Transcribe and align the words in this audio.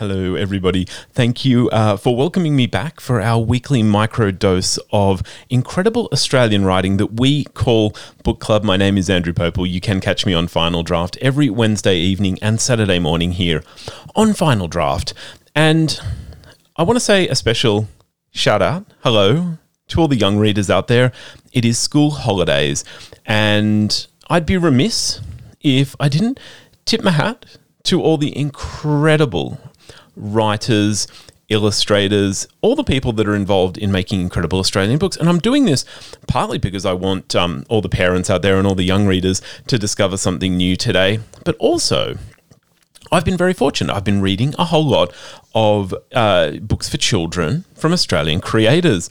Hello, 0.00 0.34
everybody. 0.34 0.86
Thank 1.12 1.44
you 1.44 1.68
uh, 1.68 1.94
for 1.98 2.16
welcoming 2.16 2.56
me 2.56 2.66
back 2.66 3.00
for 3.00 3.20
our 3.20 3.38
weekly 3.38 3.82
micro 3.82 4.30
dose 4.30 4.78
of 4.90 5.22
incredible 5.50 6.08
Australian 6.10 6.64
writing 6.64 6.96
that 6.96 7.20
we 7.20 7.44
call 7.44 7.94
Book 8.24 8.40
Club. 8.40 8.64
My 8.64 8.78
name 8.78 8.96
is 8.96 9.10
Andrew 9.10 9.34
Popel. 9.34 9.68
You 9.68 9.78
can 9.78 10.00
catch 10.00 10.24
me 10.24 10.32
on 10.32 10.48
Final 10.48 10.82
Draft 10.82 11.18
every 11.20 11.50
Wednesday 11.50 11.98
evening 11.98 12.38
and 12.40 12.62
Saturday 12.62 12.98
morning 12.98 13.32
here 13.32 13.62
on 14.16 14.32
Final 14.32 14.68
Draft. 14.68 15.12
And 15.54 16.00
I 16.76 16.82
want 16.82 16.96
to 16.96 17.04
say 17.04 17.28
a 17.28 17.34
special 17.34 17.86
shout 18.30 18.62
out, 18.62 18.86
hello, 19.00 19.58
to 19.88 20.00
all 20.00 20.08
the 20.08 20.16
young 20.16 20.38
readers 20.38 20.70
out 20.70 20.88
there. 20.88 21.12
It 21.52 21.66
is 21.66 21.78
school 21.78 22.12
holidays, 22.12 22.86
and 23.26 24.06
I'd 24.30 24.46
be 24.46 24.56
remiss 24.56 25.20
if 25.60 25.94
I 26.00 26.08
didn't 26.08 26.40
tip 26.86 27.04
my 27.04 27.10
hat 27.10 27.44
to 27.82 28.00
all 28.00 28.16
the 28.16 28.34
incredible 28.34 29.58
writers, 30.20 31.06
illustrators, 31.50 32.46
all 32.62 32.76
the 32.76 32.84
people 32.84 33.12
that 33.12 33.28
are 33.28 33.34
involved 33.34 33.76
in 33.76 33.92
making 33.92 34.20
incredible 34.20 34.60
Australian 34.60 34.98
books. 34.98 35.16
And 35.16 35.28
I'm 35.28 35.40
doing 35.40 35.64
this 35.66 35.84
partly 36.26 36.58
because 36.58 36.86
I 36.86 36.92
want 36.92 37.34
um, 37.34 37.64
all 37.68 37.82
the 37.82 37.88
parents 37.88 38.30
out 38.30 38.42
there 38.42 38.56
and 38.56 38.66
all 38.66 38.76
the 38.76 38.84
young 38.84 39.06
readers 39.06 39.42
to 39.66 39.78
discover 39.78 40.16
something 40.16 40.56
new 40.56 40.76
today, 40.76 41.20
but 41.44 41.56
also. 41.56 42.16
I've 43.12 43.24
been 43.24 43.36
very 43.36 43.54
fortunate. 43.54 43.92
I've 43.92 44.04
been 44.04 44.20
reading 44.20 44.54
a 44.56 44.66
whole 44.66 44.86
lot 44.86 45.12
of 45.52 45.92
uh, 46.12 46.52
books 46.58 46.88
for 46.88 46.96
children 46.96 47.64
from 47.74 47.92
Australian 47.92 48.40
creators. 48.40 49.10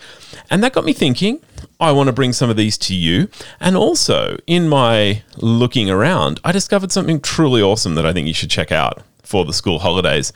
And 0.49 0.63
that 0.63 0.71
got 0.71 0.85
me 0.85 0.93
thinking 0.93 1.41
I 1.81 1.91
want 1.91 2.07
to 2.07 2.13
bring 2.13 2.31
some 2.31 2.49
of 2.49 2.55
these 2.55 2.77
to 2.77 2.95
you. 2.95 3.27
And 3.59 3.75
also, 3.75 4.37
in 4.47 4.69
my 4.69 5.23
looking 5.35 5.89
around, 5.89 6.39
I 6.45 6.53
discovered 6.53 6.93
something 6.93 7.19
truly 7.19 7.61
awesome 7.61 7.95
that 7.95 8.05
I 8.05 8.13
think 8.13 8.25
you 8.25 8.33
should 8.33 8.49
check 8.49 8.71
out 8.71 9.03
for 9.29 9.45
the 9.45 9.53
school 9.53 9.77
holidays. 9.77 10.33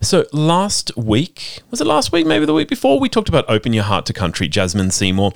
So 0.00 0.26
last 0.32 0.90
week, 0.96 1.62
was 1.70 1.80
it 1.80 1.86
last 1.86 2.10
week, 2.10 2.26
maybe 2.26 2.44
the 2.44 2.52
week 2.52 2.68
before, 2.68 2.98
we 2.98 3.08
talked 3.08 3.28
about 3.28 3.44
Open 3.48 3.72
Your 3.72 3.84
Heart 3.84 4.06
to 4.06 4.12
Country, 4.12 4.48
Jasmine 4.48 4.90
Seymour. 4.90 5.32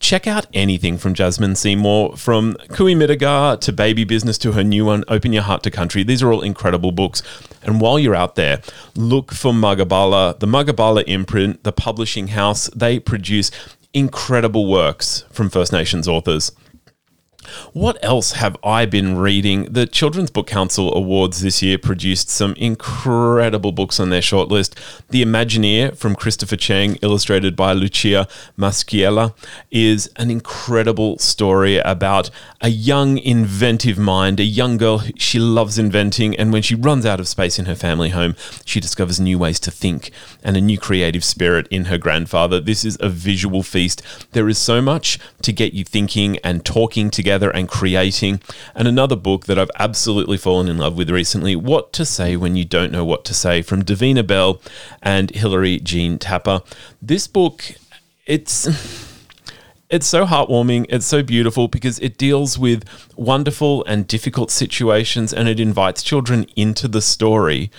Check 0.00 0.26
out 0.26 0.46
anything 0.54 0.96
from 0.96 1.12
Jasmine 1.12 1.56
Seymour, 1.56 2.16
from 2.16 2.54
Cooee 2.70 2.96
Mittigar 2.96 3.60
to 3.60 3.70
Baby 3.70 4.04
Business 4.04 4.38
to 4.38 4.52
her 4.52 4.64
new 4.64 4.86
one, 4.86 5.04
Open 5.08 5.34
Your 5.34 5.42
Heart 5.42 5.62
to 5.64 5.70
Country. 5.70 6.02
These 6.02 6.22
are 6.22 6.32
all 6.32 6.40
incredible 6.40 6.90
books. 6.90 7.22
And 7.62 7.82
while 7.82 7.98
you're 7.98 8.14
out 8.14 8.34
there, 8.34 8.62
look 8.96 9.30
for 9.32 9.52
Magabala, 9.52 10.38
the 10.38 10.46
Magabala 10.46 11.04
imprint, 11.06 11.64
the 11.64 11.72
publishing 11.72 12.28
house. 12.28 12.70
They 12.74 12.98
produce 12.98 13.50
incredible 13.92 14.70
works 14.70 15.26
from 15.30 15.50
First 15.50 15.70
Nations 15.70 16.08
authors. 16.08 16.50
What 17.72 18.02
else 18.02 18.32
have 18.32 18.56
I 18.64 18.86
been 18.86 19.16
reading? 19.16 19.64
The 19.64 19.86
Children's 19.86 20.30
Book 20.30 20.46
Council 20.46 20.94
Awards 20.94 21.40
this 21.40 21.62
year 21.62 21.78
produced 21.78 22.28
some 22.28 22.54
incredible 22.54 23.72
books 23.72 24.00
on 24.00 24.10
their 24.10 24.20
shortlist. 24.20 24.74
The 25.08 25.22
Imagineer 25.22 25.96
from 25.96 26.14
Christopher 26.14 26.56
Cheng, 26.56 26.96
illustrated 26.96 27.56
by 27.56 27.72
Lucia 27.72 28.26
Masciullo, 28.58 29.34
is 29.70 30.10
an 30.16 30.30
incredible 30.30 31.18
story 31.18 31.78
about 31.78 32.30
a 32.60 32.68
young, 32.68 33.18
inventive 33.18 33.98
mind, 33.98 34.40
a 34.40 34.44
young 34.44 34.76
girl. 34.76 35.02
She 35.16 35.38
loves 35.38 35.78
inventing, 35.78 36.36
and 36.36 36.52
when 36.52 36.62
she 36.62 36.74
runs 36.74 37.06
out 37.06 37.20
of 37.20 37.28
space 37.28 37.58
in 37.58 37.66
her 37.66 37.74
family 37.74 38.10
home, 38.10 38.34
she 38.64 38.80
discovers 38.80 39.20
new 39.20 39.38
ways 39.38 39.60
to 39.60 39.70
think 39.70 40.10
and 40.42 40.56
a 40.56 40.60
new 40.60 40.78
creative 40.78 41.24
spirit 41.24 41.68
in 41.70 41.86
her 41.86 41.98
grandfather. 41.98 42.60
This 42.60 42.84
is 42.84 42.96
a 43.00 43.08
visual 43.08 43.62
feast. 43.62 44.02
There 44.32 44.48
is 44.48 44.58
so 44.58 44.80
much 44.80 45.18
to 45.42 45.52
get 45.52 45.72
you 45.72 45.84
thinking 45.84 46.38
and 46.38 46.64
talking 46.64 47.10
together 47.10 47.37
together 47.38 47.56
and 47.56 47.68
creating. 47.68 48.40
And 48.74 48.88
another 48.88 49.16
book 49.16 49.46
that 49.46 49.58
I've 49.58 49.70
absolutely 49.78 50.36
fallen 50.36 50.68
in 50.68 50.78
love 50.78 50.96
with 50.96 51.10
recently, 51.10 51.54
What 51.54 51.92
to 51.94 52.04
Say 52.04 52.36
When 52.36 52.56
You 52.56 52.64
Don't 52.64 52.92
Know 52.92 53.04
What 53.04 53.24
to 53.26 53.34
Say, 53.34 53.62
from 53.62 53.84
Davina 53.84 54.26
Bell 54.26 54.60
and 55.02 55.30
Hilary 55.30 55.78
Jean 55.78 56.18
Tapper. 56.18 56.62
This 57.00 57.26
book, 57.26 57.74
it's. 58.26 59.06
It's 59.90 60.06
so 60.06 60.26
heartwarming. 60.26 60.84
It's 60.90 61.06
so 61.06 61.22
beautiful 61.22 61.66
because 61.66 61.98
it 62.00 62.18
deals 62.18 62.58
with 62.58 62.84
wonderful 63.16 63.82
and 63.86 64.06
difficult 64.06 64.50
situations 64.50 65.32
and 65.32 65.48
it 65.48 65.58
invites 65.58 66.02
children 66.02 66.44
into 66.56 66.88
the 66.88 67.00
story 67.00 67.70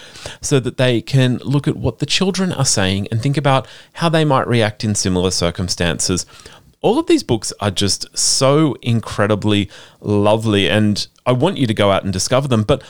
so 0.42 0.60
that 0.60 0.78
they 0.78 1.02
can 1.02 1.38
look 1.44 1.68
at 1.68 1.78
what 1.78 2.00
the 2.00 2.08
children 2.08 2.52
are 2.52 2.66
saying 2.66 3.08
and 3.12 3.22
think 3.22 3.38
about 3.38 3.68
how 3.94 4.10
they 4.10 4.26
might 4.26 4.48
react 4.48 4.84
in 4.84 4.96
similar 4.96 5.30
circumstances 5.30 6.26
all 6.82 7.00
of 7.00 7.08
these 7.08 7.24
books 7.24 7.52
are 7.60 7.72
just 7.72 8.18
so 8.18 8.76
incredibly 8.82 9.70
lovely, 10.00 10.70
and 10.70 11.08
I 11.26 11.34
want 11.34 11.58
you 11.58 11.68
to 11.68 11.74
go 11.74 11.92
out 11.92 12.04
and 12.04 12.14
discover 12.14 12.48
them. 12.48 12.64
But 12.64 12.84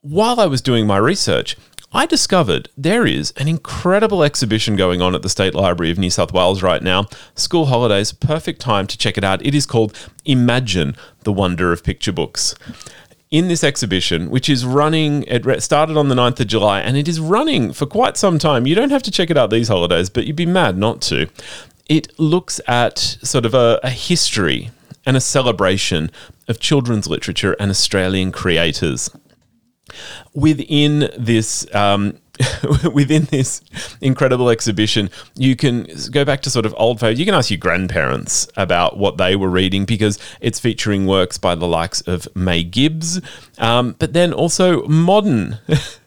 while 0.00 0.40
I 0.40 0.46
was 0.46 0.60
doing 0.60 0.86
my 0.86 0.98
research, 0.98 1.56
I 1.92 2.06
discovered 2.06 2.68
there 2.76 3.04
is 3.04 3.32
an 3.32 3.48
incredible 3.48 4.22
exhibition 4.22 4.76
going 4.76 5.02
on 5.02 5.14
at 5.14 5.22
the 5.22 5.28
State 5.28 5.54
Library 5.54 5.90
of 5.90 5.98
New 5.98 6.10
South 6.10 6.32
Wales 6.32 6.62
right 6.62 6.82
now. 6.82 7.06
School 7.34 7.66
holidays, 7.66 8.12
perfect 8.12 8.60
time 8.60 8.86
to 8.86 8.96
check 8.96 9.18
it 9.18 9.24
out. 9.24 9.44
It 9.44 9.56
is 9.56 9.66
called 9.66 9.98
Imagine 10.24 10.96
the 11.24 11.32
Wonder 11.32 11.72
of 11.72 11.82
Picture 11.82 12.12
Books. 12.12 12.54
In 13.32 13.48
this 13.48 13.62
exhibition, 13.62 14.30
which 14.30 14.48
is 14.48 14.64
running, 14.64 15.24
it 15.24 15.62
started 15.62 15.96
on 15.96 16.08
the 16.08 16.14
9th 16.14 16.40
of 16.40 16.46
July 16.48 16.80
and 16.80 16.96
it 16.96 17.06
is 17.06 17.20
running 17.20 17.72
for 17.72 17.86
quite 17.86 18.16
some 18.16 18.38
time. 18.38 18.66
You 18.66 18.74
don't 18.74 18.90
have 18.90 19.04
to 19.04 19.10
check 19.10 19.30
it 19.30 19.36
out 19.36 19.50
these 19.50 19.68
holidays, 19.68 20.10
but 20.10 20.26
you'd 20.26 20.36
be 20.36 20.46
mad 20.46 20.76
not 20.76 21.00
to 21.02 21.28
it 21.90 22.16
looks 22.20 22.60
at 22.68 22.98
sort 22.98 23.44
of 23.44 23.52
a, 23.52 23.80
a 23.82 23.90
history 23.90 24.70
and 25.04 25.16
a 25.16 25.20
celebration 25.20 26.08
of 26.46 26.60
children's 26.60 27.08
literature 27.08 27.56
and 27.58 27.68
Australian 27.68 28.30
creators. 28.30 29.10
Within 30.32 31.10
this, 31.18 31.66
um, 31.74 32.16
within 32.94 33.24
this 33.24 33.60
incredible 34.00 34.50
exhibition, 34.50 35.10
you 35.34 35.56
can 35.56 35.88
go 36.12 36.24
back 36.24 36.42
to 36.42 36.50
sort 36.50 36.64
of 36.64 36.72
old 36.78 37.00
photos. 37.00 37.18
You 37.18 37.24
can 37.24 37.34
ask 37.34 37.50
your 37.50 37.58
grandparents 37.58 38.46
about 38.56 38.96
what 38.96 39.16
they 39.16 39.34
were 39.34 39.50
reading 39.50 39.84
because 39.84 40.16
it's 40.40 40.60
featuring 40.60 41.08
works 41.08 41.38
by 41.38 41.56
the 41.56 41.66
likes 41.66 42.02
of 42.02 42.28
May 42.36 42.62
Gibbs, 42.62 43.20
um, 43.58 43.96
but 43.98 44.12
then 44.12 44.32
also 44.32 44.86
modern 44.86 45.58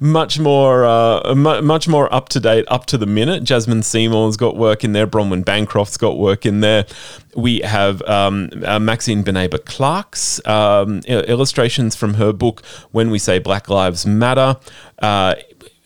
much 0.00 0.38
more 0.38 0.84
uh, 0.84 1.34
much 1.34 1.88
more 1.88 2.12
up 2.14 2.28
to 2.30 2.40
date, 2.40 2.64
up 2.68 2.86
to 2.86 2.98
the 2.98 3.06
minute. 3.06 3.44
Jasmine 3.44 3.82
Seymour's 3.82 4.36
got 4.36 4.56
work 4.56 4.84
in 4.84 4.92
there. 4.92 5.06
Bronwyn 5.06 5.44
Bancroft's 5.44 5.96
got 5.96 6.18
work 6.18 6.46
in 6.46 6.60
there. 6.60 6.86
We 7.34 7.60
have 7.60 8.00
um, 8.02 8.50
uh, 8.64 8.78
Maxine 8.78 9.24
Beneba 9.24 9.64
Clarke's 9.64 10.44
um, 10.46 11.00
illustrations 11.00 11.96
from 11.96 12.14
her 12.14 12.32
book 12.32 12.64
"When 12.92 13.10
We 13.10 13.18
Say 13.18 13.38
Black 13.38 13.68
Lives 13.68 14.06
Matter." 14.06 14.56
Uh, 15.00 15.34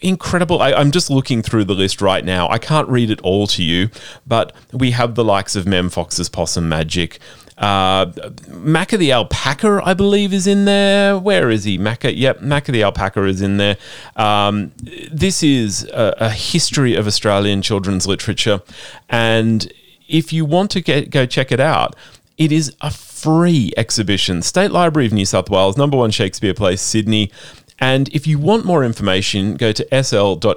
incredible. 0.01 0.63
I, 0.63 0.73
am 0.73 0.91
just 0.91 1.11
looking 1.11 1.43
through 1.43 1.65
the 1.65 1.75
list 1.75 2.01
right 2.01 2.25
now. 2.25 2.49
I 2.49 2.59
can't 2.59 2.89
read 2.89 3.11
it 3.11 3.21
all 3.23 3.47
to 3.49 3.63
you, 3.63 3.91
but 4.27 4.55
we 4.73 4.93
have 4.93 5.15
the 5.15 5.25
likes 5.25 5.57
of 5.57 5.67
Mem 5.67 5.91
Fox's 5.91 6.29
Possum 6.29 6.69
Magic. 6.69 7.19
Uh, 7.61 8.07
the 8.07 9.13
alpaca, 9.13 9.83
I 9.85 9.93
believe, 9.93 10.33
is 10.33 10.47
in 10.47 10.65
there. 10.65 11.19
Where 11.19 11.51
is 11.51 11.65
he? 11.65 11.79
Macca, 11.79 12.11
yep, 12.17 12.41
Macca 12.41 12.73
the 12.73 12.83
alpaca 12.83 13.23
is 13.25 13.43
in 13.43 13.59
there. 13.59 13.77
Um, 14.17 14.73
this 15.13 15.43
is 15.43 15.85
a, 15.93 16.15
a, 16.19 16.31
history 16.31 16.95
of 16.95 17.07
Australian 17.07 17.61
children's 17.61 18.07
literature, 18.07 18.63
and 19.11 19.71
if 20.09 20.33
you 20.33 20.47
want 20.47 20.71
to 20.71 20.81
get, 20.81 21.11
go 21.11 21.27
check 21.27 21.53
it 21.53 21.61
out, 21.61 21.95
it 22.39 22.51
is 22.51 22.75
a 22.81 22.91
free 22.91 23.75
exhibition. 23.77 24.41
State 24.41 24.71
Library 24.71 25.07
of 25.07 25.13
New 25.13 25.27
South 25.27 25.51
Wales, 25.51 25.77
number 25.77 25.99
one 25.99 26.11
Shakespeare 26.11 26.55
Place, 26.55 26.81
Sydney. 26.81 27.31
And 27.79 28.09
if 28.09 28.27
you 28.27 28.39
want 28.39 28.65
more 28.65 28.85
information, 28.85 29.57
go 29.57 29.73
to 29.73 29.85
sl.nsw.gov.au. 29.85 30.51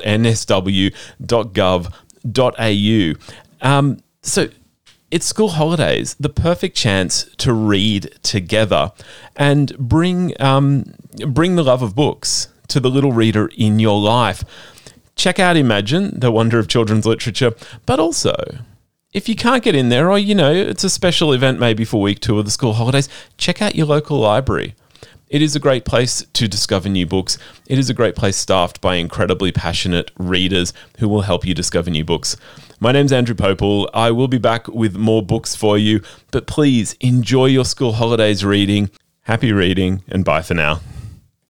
Um, 3.62 4.03
so 4.22 4.47
it's 5.13 5.28
school 5.28 5.50
holidays, 5.50 6.16
the 6.19 6.28
perfect 6.28 6.75
chance 6.75 7.25
to 7.38 7.53
read 7.53 8.18
together 8.24 8.91
and 9.35 9.78
bring 9.78 10.34
um, 10.41 10.96
bring 11.28 11.56
the 11.56 11.63
love 11.63 11.84
of 11.84 11.94
books 11.94 12.47
to 12.69 12.79
the 12.79 12.90
little 12.90 13.12
reader 13.12 13.51
in 13.56 13.78
your 13.78 14.01
life. 14.01 14.44
Check 15.15 15.38
out 15.38 15.56
Imagine, 15.56 16.19
the 16.19 16.31
wonder 16.31 16.57
of 16.57 16.68
children's 16.68 17.06
literature, 17.06 17.54
but 17.86 18.00
also 18.00 18.33
if 19.13 19.30
you 19.30 19.36
can't 19.36 19.63
get 19.63 19.75
in 19.75 19.89
there, 19.89 20.10
or 20.10 20.18
you 20.18 20.33
know, 20.33 20.51
it's 20.51 20.83
a 20.83 20.89
special 20.89 21.31
event 21.31 21.60
maybe 21.60 21.86
for 21.86 22.01
week 22.01 22.19
two 22.19 22.39
of 22.39 22.45
the 22.45 22.51
school 22.51 22.74
holidays, 22.74 23.07
check 23.38 23.62
out 23.62 23.75
your 23.75 23.86
local 23.86 24.18
library. 24.18 24.74
It 25.30 25.42
is 25.42 25.56
a 25.56 25.60
great 25.60 25.86
place 25.86 26.25
to 26.33 26.48
discover 26.48 26.89
new 26.89 27.06
books. 27.06 27.38
It 27.68 27.80
is 27.80 27.89
a 27.89 27.94
great 27.94 28.15
place 28.15 28.38
staffed 28.38 28.81
by 28.81 28.95
incredibly 28.95 29.51
passionate 29.51 30.12
readers 30.18 30.74
who 30.98 31.07
will 31.10 31.21
help 31.21 31.45
you 31.45 31.54
discover 31.54 31.89
new 31.89 32.04
books. 32.04 32.36
My 32.83 32.91
name's 32.91 33.13
Andrew 33.13 33.33
Popel. 33.33 33.89
I 33.94 34.12
will 34.12 34.27
be 34.27 34.38
back 34.38 34.68
with 34.68 34.97
more 34.97 35.21
books 35.24 35.56
for 35.56 35.77
you, 35.77 36.01
but 36.31 36.47
please 36.47 36.97
enjoy 37.00 37.45
your 37.45 37.63
school 37.63 37.94
holidays 37.94 38.44
reading. 38.44 38.89
Happy 39.21 39.53
reading, 39.53 40.03
and 40.09 40.25
bye 40.25 40.41
for 40.41 40.53
now. 40.53 40.81